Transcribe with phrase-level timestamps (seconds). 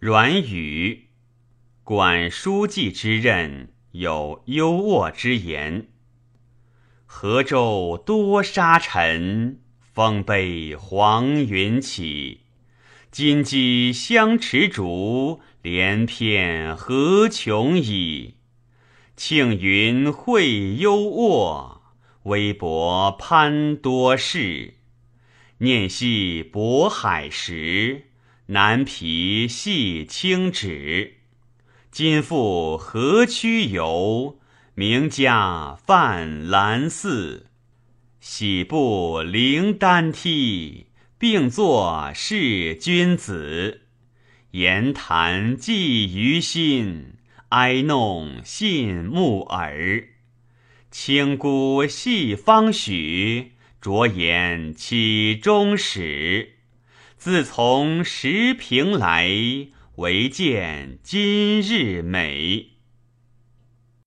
[0.00, 1.08] 阮宇，
[1.82, 5.88] 管书记之任，有优渥之言。
[7.04, 12.42] 河州多沙尘，风悲黄云起。
[13.10, 18.36] 金鸡相持竹，连片何穷矣？
[19.16, 21.80] 庆云会优渥，
[22.22, 24.74] 微博攀多事。
[25.58, 28.04] 念系渤海时，
[28.50, 31.16] 南皮系青纸。
[31.90, 34.38] 今复河曲游，
[34.74, 37.48] 名家泛兰寺。
[38.20, 40.86] 喜步灵丹梯，
[41.18, 43.82] 并作是君子。
[44.52, 47.16] 言谈寄于心，
[47.50, 50.08] 哀弄信木耳。
[50.90, 53.52] 清孤系方许。
[53.80, 56.54] 着言启终始，
[57.18, 59.28] 自从石屏来，
[59.96, 62.77] 唯见今日美。